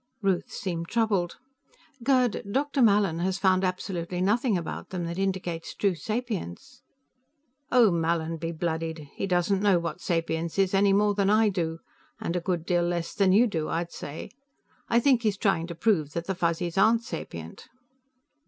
Ruth 0.23 0.51
seemed 0.51 0.87
troubled. 0.87 1.37
"Gerd, 2.01 2.41
Dr. 2.51 2.81
Mallin 2.81 3.19
has 3.19 3.37
found 3.37 3.63
absolutely 3.63 4.19
nothing 4.19 4.57
about 4.57 4.89
them 4.89 5.05
that 5.05 5.19
indicates 5.19 5.75
true 5.75 5.93
sapience." 5.93 6.81
"Oh, 7.71 7.91
Mallin 7.91 8.37
be 8.37 8.51
bloodied; 8.51 9.09
he 9.13 9.27
doesn't 9.27 9.61
know 9.61 9.77
what 9.77 10.01
sapience 10.01 10.57
is 10.57 10.73
any 10.73 10.91
more 10.91 11.13
than 11.13 11.29
I 11.29 11.49
do. 11.49 11.81
And 12.19 12.35
a 12.35 12.41
good 12.41 12.65
deal 12.65 12.81
less 12.81 13.13
than 13.13 13.31
you 13.31 13.45
do, 13.45 13.69
I'd 13.69 13.91
say. 13.91 14.31
I 14.89 14.99
think 14.99 15.21
he's 15.21 15.37
trying 15.37 15.67
to 15.67 15.75
prove 15.75 16.13
that 16.13 16.25
the 16.25 16.33
Fuzzies 16.33 16.79
aren't 16.79 17.03
sapient." 17.03 17.67